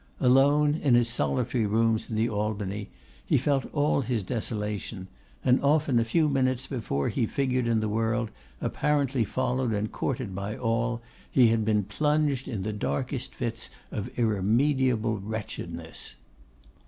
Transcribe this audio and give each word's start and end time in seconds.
Alone, 0.19 0.73
in 0.81 0.95
his 0.95 1.07
solitary 1.07 1.67
rooms 1.67 2.09
in 2.09 2.15
the 2.15 2.27
Albany, 2.27 2.89
he 3.23 3.37
felt 3.37 3.71
all 3.71 4.01
his 4.01 4.23
desolation; 4.23 5.07
and 5.45 5.61
often 5.61 5.99
a 5.99 6.03
few 6.03 6.27
minutes 6.27 6.65
before 6.65 7.09
he 7.09 7.27
figured 7.27 7.67
in 7.67 7.81
the 7.81 7.87
world, 7.87 8.31
apparently 8.61 9.23
followed 9.23 9.73
and 9.73 9.91
courted 9.91 10.33
by 10.33 10.57
all, 10.57 11.03
he 11.29 11.49
had 11.49 11.63
been 11.63 11.83
plunged 11.83 12.47
in 12.47 12.63
the 12.63 12.73
darkest 12.73 13.35
fits 13.35 13.69
of 13.91 14.09
irremediable 14.17 15.19
wretchedness. 15.19 16.15